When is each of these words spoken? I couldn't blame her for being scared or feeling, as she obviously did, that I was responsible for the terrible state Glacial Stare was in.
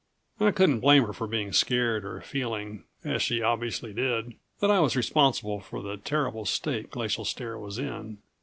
I 0.39 0.49
couldn't 0.49 0.79
blame 0.79 1.03
her 1.05 1.13
for 1.13 1.27
being 1.27 1.53
scared 1.53 2.05
or 2.05 2.21
feeling, 2.21 2.85
as 3.05 3.21
she 3.21 3.43
obviously 3.43 3.93
did, 3.93 4.33
that 4.59 4.71
I 4.71 4.79
was 4.79 4.95
responsible 4.95 5.59
for 5.59 5.83
the 5.83 5.97
terrible 5.97 6.45
state 6.45 6.89
Glacial 6.89 7.23
Stare 7.23 7.59
was 7.59 7.77
in. 7.77 8.17